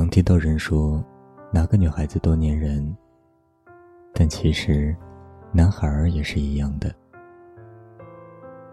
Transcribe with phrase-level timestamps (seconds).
[0.00, 1.04] 常听到人说，
[1.52, 2.96] 哪个女孩子多粘人，
[4.14, 4.96] 但其实，
[5.52, 6.90] 男孩儿也是一样的。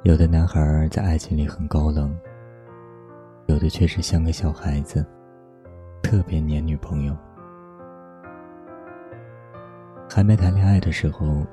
[0.03, 2.17] 有的男孩儿在爱情里很高冷，
[3.47, 5.05] 有的却是像个小孩子，
[6.01, 7.13] 特别黏女朋友。
[10.09, 11.45] 还没谈恋爱的时候，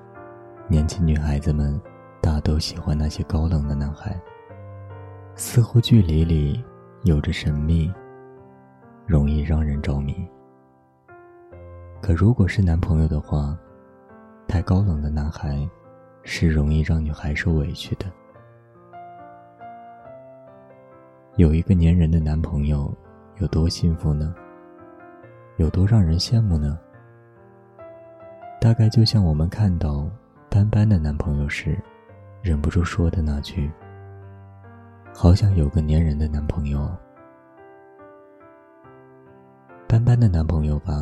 [0.69, 1.83] 年轻女孩子们
[2.23, 4.17] 大都喜欢那些高冷的男孩，
[5.35, 6.65] 似乎距离里
[7.03, 7.93] 有着神秘。
[9.07, 10.27] 容易让人着迷。
[12.01, 13.57] 可如果是男朋友的话，
[14.49, 15.69] 太高冷的男孩
[16.23, 18.07] 是容易让女孩受委屈的。
[21.37, 22.93] 有一个粘人的男朋友，
[23.39, 24.35] 有多幸福呢？
[25.57, 26.79] 有多让人羡慕呢？
[28.61, 30.09] 大概就像我们看到
[30.49, 31.79] 斑斑的男朋友时，
[32.41, 33.71] 忍不住说的那句
[35.15, 36.91] ：“好想有个粘人的男朋友。”
[39.87, 40.93] 班班的男朋友吧，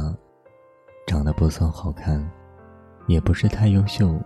[1.07, 2.23] 长得不算好看，
[3.07, 4.21] 也不是太优秀，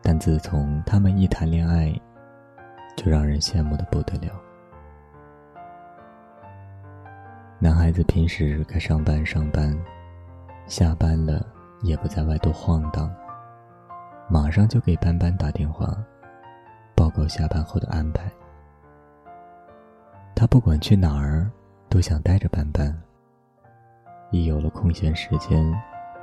[0.00, 1.92] 但自从他们一谈恋爱，
[2.96, 4.32] 就让人羡慕的不得了。
[7.58, 9.76] 男孩子平时该上班上班，
[10.66, 11.44] 下班了
[11.82, 13.12] 也不在外头晃荡，
[14.28, 15.96] 马上就给班班打电话，
[16.94, 18.30] 报告下班后的安排。
[20.36, 21.50] 他不管去哪儿，
[21.88, 22.96] 都想带着班班。
[24.32, 25.62] 一有了空闲时间，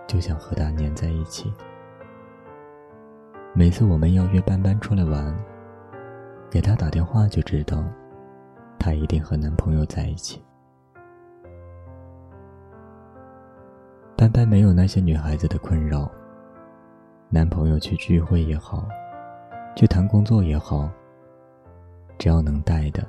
[0.07, 1.53] 就想和他黏在一起。
[3.53, 5.37] 每次我们要约班班出来玩，
[6.49, 7.83] 给他打电话就知道，
[8.79, 10.43] 她一定和男朋友在一起。
[14.17, 16.09] 班班没有那些女孩子的困扰，
[17.29, 18.87] 男朋友去聚会也好，
[19.75, 20.89] 去谈工作也好，
[22.17, 23.07] 只要能带的，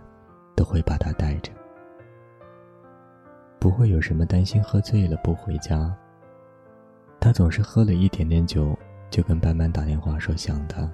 [0.55, 1.51] 都会把她带着。
[3.61, 5.95] 不会有什么担心喝醉了不回家。
[7.21, 8.75] 他总是喝了一点点酒，
[9.11, 10.91] 就跟班班打电话说想他，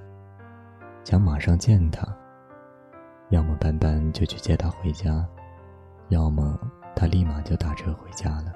[1.04, 2.04] 想马上见他。
[3.30, 5.24] 要么班班就去接他回家，
[6.08, 6.58] 要么
[6.96, 8.52] 他立马就打车回家了。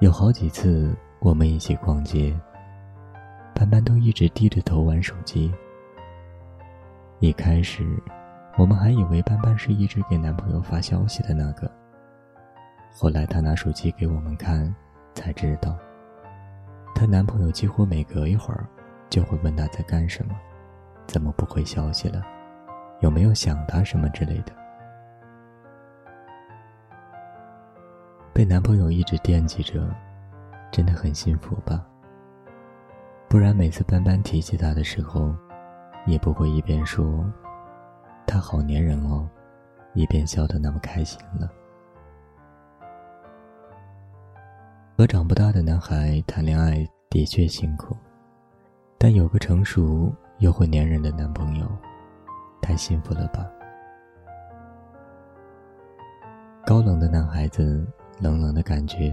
[0.00, 2.34] 有好几次我们一起逛街，
[3.54, 5.52] 班班都一直低着头玩手机。
[7.20, 8.02] 一开始。
[8.58, 11.70] 我们还以为班班是一直给男朋友发消息的那个。
[12.94, 14.72] 后来她拿手机给我们看，
[15.14, 15.76] 才知道，
[16.94, 18.66] 她男朋友几乎每隔一会儿
[19.08, 20.34] 就会问她在干什么，
[21.06, 22.22] 怎么不回消息了，
[23.00, 24.52] 有没有想她什么之类的。
[28.34, 29.88] 被男朋友一直惦记着，
[30.70, 31.84] 真的很幸福吧？
[33.28, 35.34] 不然每次班班提起他的时候，
[36.06, 37.24] 也不会一边说。
[38.26, 39.28] 他好粘人哦，
[39.94, 41.50] 一边笑得那么开心了。
[44.96, 47.96] 和长不大的男孩谈恋爱的确辛苦，
[48.98, 51.66] 但有个成熟又会粘人的男朋友，
[52.60, 53.50] 太幸福了吧？
[56.64, 57.84] 高冷的男孩子，
[58.20, 59.12] 冷冷的感觉，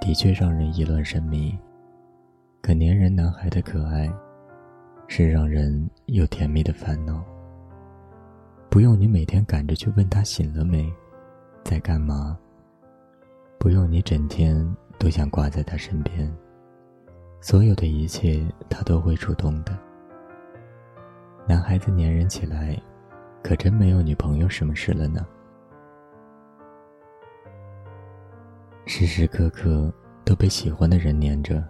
[0.00, 1.56] 的确让人意乱神迷。
[2.60, 4.12] 可粘人男孩的可爱，
[5.06, 7.22] 是让人有甜蜜的烦恼。
[8.72, 10.90] 不用你每天赶着去问他醒了没，
[11.62, 12.38] 在干嘛。
[13.58, 14.66] 不用你整天
[14.98, 16.34] 都想挂在他身边，
[17.42, 19.78] 所有的一切他都会主动的。
[21.46, 22.74] 男孩子粘人起来，
[23.42, 25.26] 可真没有女朋友什么事了呢。
[28.86, 29.92] 时时刻刻
[30.24, 31.62] 都被喜欢的人粘着，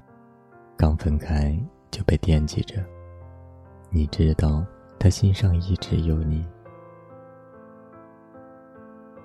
[0.76, 2.80] 刚分开就被惦记着。
[3.90, 4.64] 你知道
[5.00, 6.46] 他心上一直有你。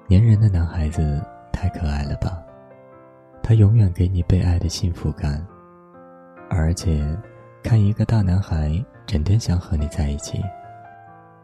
[0.10, 1.22] 粘人的男孩子
[1.52, 2.42] 太可爱了吧，
[3.44, 5.46] 他永远给你被爱的幸福感，
[6.50, 7.06] 而且，
[7.62, 10.42] 看一个大男孩整天想和你在一起，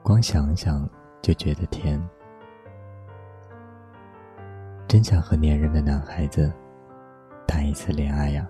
[0.02, 0.90] 光想想
[1.22, 2.02] 就觉得甜。
[4.88, 6.50] 真想和粘人的男孩子
[7.46, 8.48] 谈一次恋爱呀！